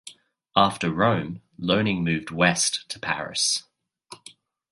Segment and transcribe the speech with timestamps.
[0.55, 3.65] After Rome, learning moved west to Paris.